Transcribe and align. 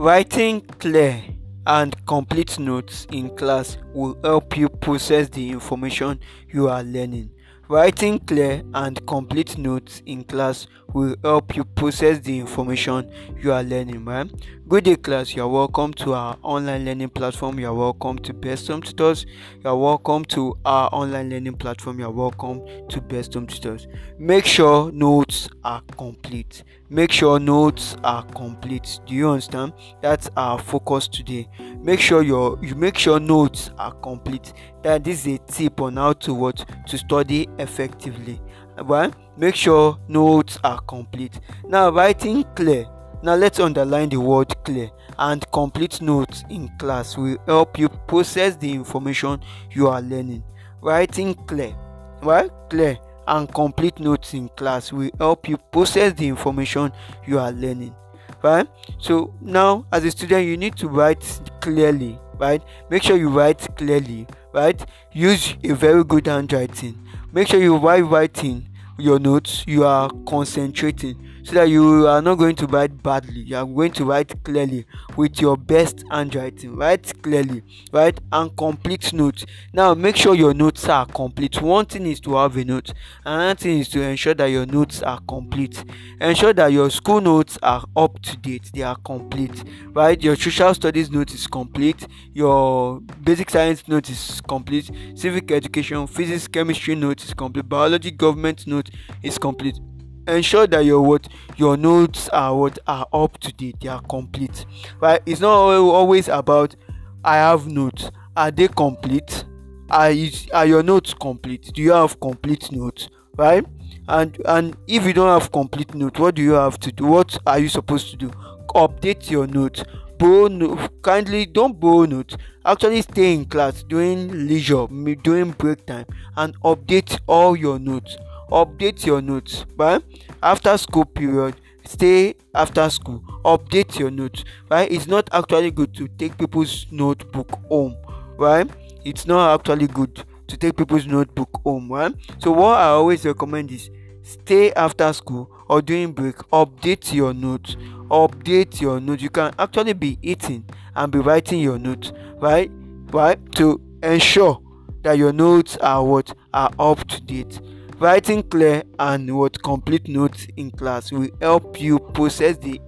Writing 0.00 0.62
clear 0.62 1.22
and 1.66 1.94
complete 2.06 2.58
notes 2.58 3.06
in 3.12 3.36
class 3.36 3.76
will 3.92 4.18
help 4.24 4.56
you 4.56 4.70
process 4.70 5.28
the 5.28 5.50
information 5.50 6.18
you 6.48 6.70
are 6.70 6.82
learning. 6.82 7.30
Writing 7.68 8.18
clear 8.20 8.62
and 8.72 9.06
complete 9.06 9.58
notes 9.58 10.02
in 10.06 10.24
class 10.24 10.66
will 10.94 11.14
help 11.22 11.56
you 11.56 11.64
process 11.64 12.18
the 12.20 12.38
information 12.38 13.10
you 13.40 13.52
are 13.52 13.62
learning, 13.62 14.04
right? 14.04 14.30
Good 14.68 14.84
day, 14.84 14.96
class. 14.96 15.34
You 15.34 15.42
are 15.42 15.48
welcome 15.48 15.92
to 15.94 16.14
our 16.14 16.36
online 16.42 16.84
learning 16.84 17.08
platform. 17.10 17.58
You 17.58 17.68
are 17.68 17.74
welcome 17.74 18.18
to 18.20 18.32
Best 18.32 18.68
Home 18.68 18.82
Tutors. 18.82 19.26
You 19.64 19.70
are 19.70 19.76
welcome 19.76 20.24
to 20.26 20.56
our 20.64 20.88
online 20.92 21.30
learning 21.30 21.54
platform. 21.54 21.98
You 21.98 22.06
are 22.06 22.12
welcome 22.12 22.62
to 22.88 23.00
Best 23.00 23.34
Home 23.34 23.46
Tutors. 23.46 23.88
Make 24.18 24.46
sure 24.46 24.92
notes 24.92 25.48
are 25.64 25.82
complete. 25.96 26.64
Make 26.88 27.12
sure 27.12 27.38
notes 27.38 27.96
are 28.04 28.24
complete. 28.24 29.00
Do 29.06 29.14
you 29.14 29.30
understand? 29.30 29.72
That's 30.02 30.28
our 30.36 30.58
focus 30.58 31.08
today. 31.08 31.48
Make 31.82 32.00
sure 32.00 32.22
your 32.22 32.58
you 32.62 32.74
make 32.74 32.98
sure 32.98 33.20
notes 33.20 33.70
are 33.78 33.92
complete. 33.92 34.52
That 34.82 35.06
is 35.06 35.26
a 35.26 35.38
tip 35.38 35.80
on 35.80 35.96
how 35.96 36.14
to 36.14 36.34
what 36.34 36.64
to 36.86 36.98
study 36.98 37.48
effectively. 37.58 38.40
Well, 38.84 39.12
make 39.36 39.54
sure 39.54 39.98
notes 40.08 40.58
are 40.64 40.80
complete. 40.80 41.40
Now, 41.64 41.90
writing 41.90 42.44
clear. 42.54 42.86
Now, 43.22 43.34
let's 43.34 43.60
underline 43.60 44.08
the 44.08 44.16
word 44.18 44.54
clear 44.64 44.90
and 45.18 45.44
complete 45.52 46.00
notes 46.00 46.44
in 46.48 46.68
class 46.78 47.16
will 47.18 47.36
help 47.46 47.78
you 47.78 47.88
process 47.88 48.56
the 48.56 48.72
information 48.72 49.40
you 49.72 49.88
are 49.88 50.00
learning. 50.00 50.42
Writing 50.80 51.34
clear, 51.34 51.74
right? 52.22 52.50
Clear 52.70 52.98
and 53.26 53.52
complete 53.54 54.00
notes 54.00 54.34
in 54.34 54.48
class 54.50 54.92
will 54.92 55.10
help 55.18 55.48
you 55.48 55.56
process 55.56 56.12
the 56.14 56.26
information 56.26 56.92
you 57.26 57.38
are 57.38 57.52
learning 57.52 57.94
right 58.42 58.66
so 58.98 59.32
now 59.40 59.84
as 59.92 60.04
a 60.04 60.10
student 60.10 60.46
you 60.46 60.56
need 60.56 60.74
to 60.76 60.88
write 60.88 61.40
clearly 61.60 62.18
right 62.38 62.62
make 62.90 63.02
sure 63.02 63.16
you 63.16 63.28
write 63.28 63.68
clearly 63.76 64.26
right 64.52 64.84
use 65.12 65.56
a 65.64 65.74
very 65.74 66.02
good 66.04 66.26
handwriting 66.26 66.98
make 67.32 67.48
sure 67.48 67.60
you 67.60 67.74
while 67.74 68.02
writing 68.02 68.66
your 69.00 69.18
notes 69.18 69.64
you 69.66 69.84
are 69.84 70.10
concentrating 70.26 71.16
so 71.42 71.54
that 71.54 71.68
you 71.68 72.06
are 72.06 72.20
not 72.22 72.36
going 72.36 72.54
to 72.56 72.66
write 72.66 73.02
badly. 73.02 73.40
You 73.40 73.56
are 73.56 73.64
going 73.64 73.92
to 73.92 74.04
write 74.04 74.42
clearly 74.44 74.86
with 75.16 75.40
your 75.40 75.56
best 75.56 76.04
handwriting. 76.10 76.76
Write 76.76 77.22
clearly. 77.22 77.62
Right 77.92 78.18
and 78.32 78.54
complete 78.56 79.12
notes. 79.12 79.46
Now 79.72 79.94
make 79.94 80.16
sure 80.16 80.34
your 80.34 80.54
notes 80.54 80.88
are 80.88 81.06
complete. 81.06 81.60
One 81.60 81.86
thing 81.86 82.06
is 82.06 82.20
to 82.20 82.36
have 82.36 82.56
a 82.56 82.64
note. 82.64 82.92
Another 83.24 83.58
thing 83.58 83.78
is 83.78 83.88
to 83.90 84.02
ensure 84.02 84.34
that 84.34 84.46
your 84.46 84.66
notes 84.66 85.02
are 85.02 85.20
complete. 85.28 85.82
Ensure 86.20 86.52
that 86.52 86.72
your 86.72 86.90
school 86.90 87.20
notes 87.20 87.58
are 87.62 87.84
up 87.96 88.20
to 88.22 88.36
date. 88.36 88.70
They 88.74 88.82
are 88.82 88.96
complete. 88.96 89.64
Right 89.92 90.22
your 90.22 90.36
social 90.36 90.74
studies 90.74 91.10
note 91.10 91.32
is 91.32 91.46
complete. 91.46 92.06
Your 92.32 93.00
basic 93.00 93.50
science 93.50 93.88
note 93.88 94.10
is 94.10 94.40
complete. 94.42 94.90
Civic 95.14 95.50
education 95.50 96.06
physics 96.06 96.46
chemistry 96.46 96.94
note 96.94 97.22
is 97.24 97.34
complete. 97.34 97.68
Biology 97.68 98.10
government 98.10 98.66
note 98.66 98.89
is 99.22 99.38
complete. 99.38 99.78
Ensure 100.26 100.66
that 100.66 100.84
your 100.84 101.00
what 101.00 101.28
your 101.56 101.76
notes 101.76 102.28
are 102.28 102.56
what 102.56 102.78
are 102.86 103.06
up 103.12 103.38
to 103.38 103.52
date. 103.52 103.76
They 103.80 103.88
are 103.88 104.02
complete. 104.02 104.66
Right? 105.00 105.20
It's 105.26 105.40
not 105.40 105.50
always 105.50 106.28
about 106.28 106.76
i 107.24 107.36
have 107.36 107.66
notes. 107.66 108.10
Are 108.36 108.50
they 108.50 108.68
complete? 108.68 109.44
Are, 109.90 110.10
is, 110.10 110.48
are 110.54 110.66
your 110.66 110.82
notes 110.82 111.14
complete? 111.14 111.72
Do 111.74 111.82
you 111.82 111.92
have 111.92 112.18
complete 112.20 112.70
notes? 112.72 113.08
Right? 113.36 113.64
And 114.08 114.38
and 114.46 114.76
if 114.86 115.04
you 115.04 115.12
don't 115.12 115.40
have 115.40 115.52
complete 115.52 115.94
notes 115.94 116.18
what 116.18 116.34
do 116.34 116.42
you 116.42 116.52
have 116.52 116.78
to 116.80 116.92
do? 116.92 117.06
What 117.06 117.36
are 117.46 117.58
you 117.58 117.68
supposed 117.68 118.10
to 118.10 118.16
do? 118.16 118.30
Update 118.74 119.30
your 119.30 119.46
notes. 119.46 119.82
Borrow 120.18 120.48
no, 120.48 120.76
kindly 121.02 121.46
don't 121.46 121.80
borrow 121.80 122.04
notes. 122.04 122.36
Actually 122.64 123.02
stay 123.02 123.34
in 123.34 123.46
class 123.46 123.82
during 123.82 124.46
leisure 124.46 124.86
during 125.22 125.50
break 125.52 125.86
time 125.86 126.06
and 126.36 126.54
update 126.60 127.18
all 127.26 127.56
your 127.56 127.78
notes 127.78 128.16
update 128.50 129.06
your 129.06 129.20
notes. 129.20 129.64
Right 129.76 130.02
after 130.42 130.76
school 130.78 131.04
period 131.04 131.54
stay 131.84 132.34
after 132.54 132.88
school. 132.90 133.22
Update 133.44 133.98
your 133.98 134.10
notes. 134.10 134.44
Right 134.70 134.90
it's 134.90 135.06
not 135.06 135.28
actually 135.32 135.70
good 135.70 135.94
to 135.94 136.08
take 136.08 136.38
people's 136.38 136.86
notebook 136.90 137.50
home. 137.68 137.96
Right 138.36 138.70
it's 139.04 139.26
not 139.26 139.58
actually 139.60 139.86
good 139.86 140.24
to 140.48 140.56
take 140.56 140.76
people's 140.76 141.06
notebook 141.06 141.60
home. 141.64 141.90
Right 141.90 142.14
so 142.38 142.50
what 142.52 142.78
i 142.78 142.86
always 142.88 143.24
recommend 143.24 143.70
is 143.70 143.90
stay 144.22 144.72
after 144.72 145.12
school 145.12 145.50
or 145.68 145.82
during 145.82 146.12
break. 146.12 146.36
Update 146.52 147.12
your 147.12 147.34
notes. 147.34 147.76
Update 148.10 148.80
your 148.80 149.00
notes. 149.00 149.22
You 149.22 149.30
can 149.30 149.52
actually 149.58 149.92
be 149.92 150.18
eating 150.22 150.64
and 150.94 151.12
be 151.12 151.18
writing 151.18 151.60
your 151.60 151.78
notes. 151.78 152.12
Right 152.40 152.70
right 153.12 153.38
to 153.52 153.80
ensure 154.02 154.60
that 155.02 155.16
your 155.18 155.32
notes 155.32 155.76
are 155.78 156.04
what? 156.04 156.34
Are 156.52 156.70
up 156.78 157.06
to 157.08 157.20
date 157.22 157.60
Writing 158.00 158.42
clear 158.42 158.82
and 158.98 159.36
what 159.36 159.62
complete 159.62 160.08
notes 160.08 160.46
in 160.56 160.70
class 160.70 161.12
will 161.12 161.28
help 161.38 161.78
you 161.78 161.98
process 161.98 162.56
the 162.56 162.80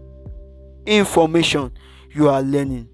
information 0.86 1.70
you 2.14 2.30
are 2.30 2.40
learning. 2.40 2.88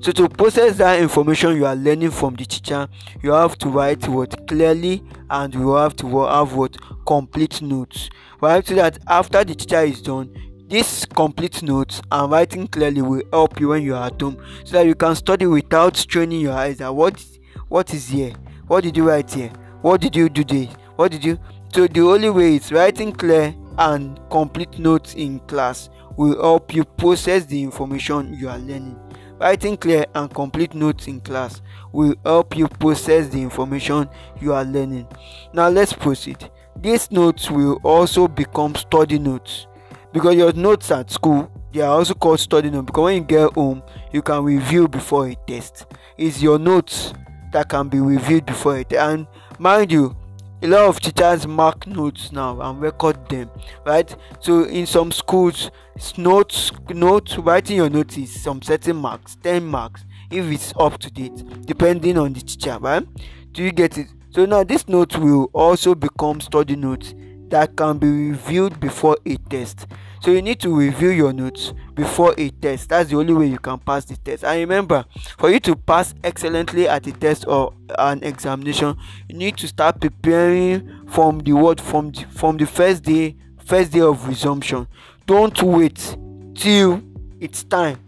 So 0.00 0.10
to 0.10 0.28
process 0.28 0.76
that 0.78 0.98
information 0.98 1.54
you 1.54 1.66
are 1.66 1.76
learning 1.76 2.10
from 2.10 2.34
the 2.34 2.44
teacher, 2.44 2.88
you 3.22 3.30
have 3.30 3.56
to 3.58 3.68
write 3.68 4.08
what 4.08 4.48
clearly 4.48 5.04
and 5.30 5.54
you 5.54 5.72
have 5.74 5.94
to 5.96 6.24
have 6.24 6.54
what 6.54 6.76
complete 7.06 7.62
notes. 7.62 8.10
Right? 8.40 8.66
So 8.66 8.74
that 8.74 8.98
after 9.06 9.44
the 9.44 9.54
teacher 9.54 9.82
is 9.82 10.02
done, 10.02 10.34
this 10.68 11.04
complete 11.04 11.62
notes 11.62 12.02
and 12.10 12.32
writing 12.32 12.66
clearly 12.66 13.02
will 13.02 13.22
help 13.30 13.60
you 13.60 13.68
when 13.68 13.84
you 13.84 13.94
are 13.94 14.08
at 14.08 14.20
home 14.20 14.36
so 14.64 14.78
that 14.78 14.86
you 14.86 14.96
can 14.96 15.14
study 15.14 15.46
without 15.46 15.96
straining 15.96 16.40
your 16.40 16.54
eyes 16.54 16.80
at 16.80 16.92
what 16.92 17.24
what 17.68 17.94
is 17.94 18.08
here, 18.08 18.32
what 18.66 18.82
did 18.82 18.96
you 18.96 19.06
write 19.06 19.30
here, 19.30 19.52
what 19.82 20.00
did 20.00 20.16
you 20.16 20.28
do 20.28 20.44
today? 20.44 20.70
What 20.96 21.10
did 21.10 21.24
you? 21.24 21.38
So 21.72 21.86
the 21.86 22.00
only 22.00 22.30
way 22.30 22.56
is 22.56 22.70
writing 22.70 23.12
clear 23.12 23.54
and 23.78 24.20
complete 24.30 24.78
notes 24.78 25.14
in 25.14 25.40
class 25.40 25.90
will 26.16 26.40
help 26.40 26.74
you 26.74 26.84
process 26.84 27.44
the 27.46 27.62
information 27.62 28.34
you 28.34 28.48
are 28.48 28.58
learning. 28.58 28.98
Writing 29.40 29.76
clear 29.76 30.06
and 30.14 30.32
complete 30.32 30.74
notes 30.74 31.08
in 31.08 31.20
class 31.20 31.62
will 31.90 32.14
help 32.24 32.56
you 32.56 32.68
process 32.68 33.28
the 33.28 33.42
information 33.42 34.08
you 34.40 34.52
are 34.52 34.64
learning. 34.64 35.08
Now 35.52 35.68
let's 35.68 35.92
proceed. 35.92 36.48
These 36.76 37.10
notes 37.10 37.50
will 37.50 37.80
also 37.82 38.28
become 38.28 38.76
study 38.76 39.18
notes 39.18 39.66
because 40.12 40.36
your 40.36 40.52
notes 40.52 40.90
at 40.90 41.10
school 41.10 41.50
they 41.72 41.80
are 41.80 41.98
also 41.98 42.14
called 42.14 42.38
study 42.38 42.70
notes 42.70 42.86
because 42.86 43.02
when 43.02 43.16
you 43.16 43.22
get 43.22 43.52
home 43.54 43.82
you 44.12 44.22
can 44.22 44.44
review 44.44 44.86
before 44.86 45.28
a 45.28 45.34
test. 45.48 45.86
It's 46.18 46.40
your 46.40 46.58
notes 46.58 47.14
that 47.52 47.68
can 47.68 47.88
be 47.88 48.00
reviewed 48.00 48.46
before 48.46 48.78
it 48.78 48.92
and 48.92 49.26
mind 49.62 49.92
you 49.92 50.16
a 50.62 50.66
lot 50.66 50.88
of 50.88 50.98
teachers 50.98 51.46
mark 51.46 51.86
notes 51.86 52.32
now 52.32 52.60
and 52.60 52.80
record 52.80 53.28
them 53.28 53.48
right? 53.86 54.12
So 54.40 54.64
in 54.64 54.86
some 54.86 55.12
schools 55.12 55.70
notes 56.16 56.72
notes 56.88 57.38
writing 57.38 57.76
your 57.76 57.88
notes 57.88 58.18
is 58.18 58.42
some 58.42 58.60
certain 58.60 58.96
marks 58.96 59.36
10 59.44 59.64
marks 59.64 60.04
if 60.32 60.50
it's 60.50 60.72
up 60.80 60.98
to 60.98 61.10
date 61.12 61.44
depending 61.64 62.18
on 62.18 62.32
the 62.32 62.40
teacher 62.40 62.76
right? 62.80 63.06
Do 63.52 63.62
you 63.62 63.70
get 63.70 63.98
it? 63.98 64.08
So 64.30 64.46
now 64.46 64.64
this 64.64 64.88
note 64.88 65.16
will 65.16 65.48
also 65.52 65.94
become 65.94 66.40
study 66.40 66.74
notes 66.74 67.14
that 67.50 67.76
can 67.76 67.98
be 67.98 68.08
reviewed 68.30 68.80
before 68.80 69.16
a 69.24 69.36
test 69.48 69.86
so 70.22 70.30
you 70.30 70.40
need 70.40 70.60
to 70.60 70.74
review 70.74 71.08
your 71.08 71.32
notes 71.32 71.72
before 71.94 72.32
a 72.38 72.48
test. 72.50 72.90
That's 72.90 73.10
the 73.10 73.16
only 73.16 73.32
way 73.32 73.46
you 73.46 73.58
can 73.58 73.78
pass 73.80 74.04
the 74.04 74.16
test. 74.16 74.44
And 74.44 74.60
remember 74.60 75.04
for 75.36 75.50
you 75.50 75.58
to 75.60 75.74
pass 75.74 76.14
excellently 76.22 76.88
at 76.88 77.06
a 77.08 77.12
test 77.12 77.44
or 77.48 77.74
an 77.98 78.22
examination 78.22 78.96
you 79.28 79.36
need 79.36 79.56
to 79.58 79.66
start 79.66 80.00
preparing 80.00 81.06
from 81.08 81.40
the 81.40 81.52
word 81.52 81.80
from 81.80 82.12
the, 82.12 82.24
from 82.30 82.56
the 82.56 82.66
first 82.66 83.02
day 83.02 83.34
first 83.64 83.90
day 83.90 84.00
of 84.00 84.28
resumption. 84.28 84.86
Don't 85.26 85.60
wait 85.60 86.16
till 86.54 87.02
it's 87.40 87.64
time 87.64 87.98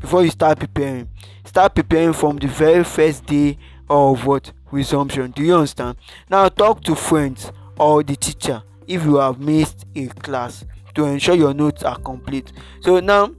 before 0.00 0.24
you 0.24 0.30
start 0.30 0.58
preparing. 0.58 1.08
Start 1.44 1.74
preparing 1.74 2.14
from 2.14 2.38
the 2.38 2.46
very 2.46 2.84
first 2.84 3.26
day 3.26 3.58
of 3.90 4.24
what? 4.24 4.52
Resumption. 4.70 5.32
Do 5.32 5.42
you 5.42 5.54
understand? 5.54 5.96
Now 6.30 6.48
talk 6.48 6.82
to 6.84 6.94
friends 6.94 7.52
or 7.78 8.02
the 8.02 8.16
teacher 8.16 8.62
if 8.86 9.04
you 9.04 9.16
have 9.16 9.38
missed 9.38 9.84
a 9.94 10.06
class 10.08 10.64
to 10.94 11.04
ensure 11.04 11.34
your 11.34 11.54
notes 11.54 11.82
are 11.82 11.98
complete. 11.98 12.52
So 12.80 13.00
now 13.00 13.34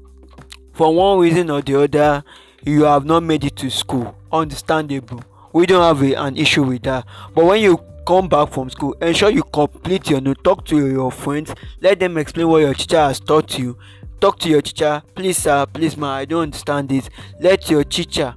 for 0.74 0.94
one 0.94 1.20
reason 1.20 1.50
or 1.50 1.62
the 1.62 1.84
other 1.84 2.24
you 2.64 2.84
have 2.84 3.06
not 3.06 3.24
made 3.24 3.44
it 3.44 3.56
to 3.58 3.70
school. 3.70 4.16
Understandable. 4.32 5.24
We 5.54 5.66
don't 5.66 5.84
have 5.84 6.04
a, 6.04 6.14
an 6.16 6.38
issue 6.38 6.64
with 6.64 6.84
that. 6.84 7.06
But 7.34 7.46
when 7.46 7.62
you 7.62 7.80
come 8.06 8.28
back 8.28 8.50
from 8.52 8.70
school 8.72 8.94
ensure 9.02 9.30
you 9.30 9.44
complete 9.44 10.10
your 10.10 10.20
note. 10.20 10.44
Talk 10.44 10.66
to 10.66 10.88
your 10.88 11.12
friends. 11.12 11.54
Let 11.80 12.00
them 12.00 12.18
explain 12.18 12.48
what 12.48 12.60
your 12.60 12.74
teacher 12.74 12.98
has 12.98 13.20
taught 13.20 13.60
you. 13.60 13.78
Talk 14.20 14.40
to 14.40 14.50
your 14.50 14.62
teacher. 14.62 15.04
Please 15.14 15.38
sir 15.38 15.66
please 15.68 15.96
ma 15.96 16.16
i 16.16 16.26
don't 16.26 16.44
understand 16.44 16.90
this. 16.90 17.10
Let 17.40 17.70
your 17.70 17.84
teacher 17.84 18.34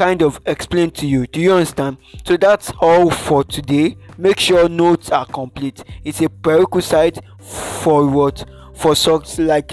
kind 0.00 0.22
of 0.22 0.40
explain 0.46 0.90
to 0.90 1.06
you. 1.06 1.26
Do 1.26 1.42
you 1.42 1.52
understand? 1.52 1.98
So 2.24 2.38
that's 2.38 2.72
all 2.80 3.10
for 3.10 3.44
today. 3.44 3.98
Make 4.16 4.40
sure 4.40 4.66
notes 4.66 5.10
are 5.10 5.26
complete. 5.26 5.84
It's 6.04 6.22
a 6.22 6.30
prerequisite 6.30 7.18
for 7.38 8.06
what? 8.08 8.46
For 8.74 8.96
socks 8.96 9.38
like 9.38 9.70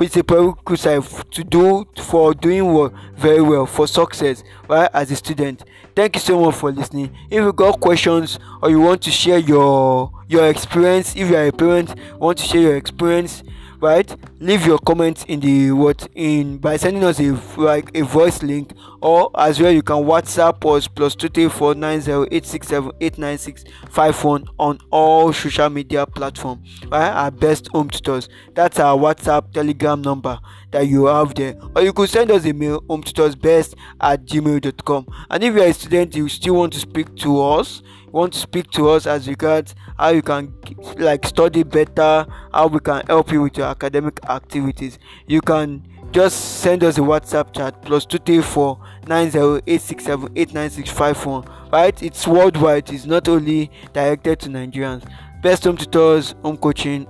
is 0.00 0.16
a 0.16 0.22
prerequisite 0.22 1.02
to 1.32 1.42
do 1.42 1.84
for 1.96 2.34
doing 2.34 2.72
well 2.72 2.94
very 3.16 3.42
well 3.42 3.66
for 3.66 3.88
success 3.88 4.44
right 4.68 4.88
as 4.94 5.10
a 5.10 5.16
student. 5.16 5.64
Thank 5.96 6.14
you 6.14 6.20
so 6.20 6.40
much 6.40 6.54
for 6.54 6.70
listening. 6.70 7.12
If 7.28 7.42
you 7.42 7.52
got 7.52 7.80
questions 7.80 8.38
or 8.62 8.70
you 8.70 8.78
want 8.78 9.02
to 9.02 9.10
share 9.10 9.38
your 9.38 10.12
your 10.28 10.48
experience 10.48 11.16
if 11.16 11.30
you 11.30 11.36
are 11.36 11.48
a 11.48 11.52
parent 11.52 11.96
want 12.20 12.38
to 12.38 12.44
share 12.44 12.60
your 12.60 12.76
experience 12.76 13.42
right? 13.80 14.14
Leave 14.40 14.66
your 14.66 14.78
comments 14.78 15.24
in 15.24 15.40
the 15.40 15.72
what 15.72 16.08
in 16.14 16.58
by 16.58 16.76
sending 16.76 17.04
us 17.04 17.20
a 17.20 17.32
like 17.56 17.90
a 17.96 18.02
voice 18.02 18.42
link 18.42 18.72
or 19.00 19.30
as 19.36 19.60
well 19.60 19.70
you 19.70 19.82
can 19.82 19.96
whatsapp 19.96 20.64
us 20.76 20.88
plus 20.88 21.14
two 21.14 21.28
three 21.28 21.48
four 21.48 21.74
nine 21.74 22.00
zero 22.00 22.26
eight 22.30 22.46
six 22.46 22.68
seven 22.68 22.90
eight 23.00 23.18
nine 23.18 23.38
six 23.38 23.64
five 23.90 24.22
one 24.24 24.46
on 24.58 24.78
all 24.90 25.32
social 25.32 25.68
media 25.70 26.06
platform. 26.06 26.62
Right? 26.88 27.10
Our 27.10 27.30
best 27.30 27.68
home 27.68 27.90
tutors. 27.90 28.28
That's 28.54 28.78
our 28.78 28.96
whatsapp 28.96 29.52
telegram 29.52 30.02
number 30.02 30.38
that 30.74 30.86
you 30.88 31.06
have 31.06 31.34
there. 31.34 31.56
Or 31.74 31.82
you 31.82 31.92
could 31.92 32.08
send 32.10 32.30
us 32.30 32.44
a 32.44 32.52
mail 32.52 32.84
home 32.88 33.02
tutors 33.02 33.34
best 33.34 33.74
at 34.00 34.24
gmail.com 34.26 35.06
and 35.30 35.44
if 35.44 35.54
you're 35.54 35.64
a 35.64 35.72
student 35.72 36.14
you 36.16 36.28
still 36.28 36.56
want 36.56 36.72
to 36.72 36.80
speak 36.80 37.14
to 37.16 37.40
us 37.40 37.82
you 38.06 38.12
want 38.12 38.32
to 38.32 38.40
speak 38.40 38.70
to 38.72 38.88
us 38.90 39.06
as 39.06 39.28
regards 39.28 39.74
how 39.98 40.08
you 40.10 40.22
can 40.22 40.52
like 40.96 41.24
study 41.26 41.62
better 41.62 42.26
how 42.52 42.66
we 42.66 42.80
can 42.80 43.06
help 43.06 43.30
you 43.30 43.42
with 43.42 43.56
your 43.56 43.68
academic 43.68 44.18
activities 44.28 44.98
you 45.26 45.40
can 45.40 45.86
just 46.10 46.60
send 46.60 46.82
us 46.84 46.98
a 46.98 47.00
whatsapp 47.00 47.54
chat 47.54 47.80
plus 47.82 48.04
234 48.06 48.78
9086789651 49.04 51.48
right? 51.74 52.02
It's 52.04 52.24
worldwide. 52.26 52.92
It's 52.92 53.04
not 53.04 53.28
only 53.28 53.68
directed 53.92 54.38
to 54.40 54.48
nigerians. 54.48 55.02
Best 55.42 55.64
home 55.64 55.76
tutors 55.76 56.34
home 56.44 56.56
coaching 56.56 57.06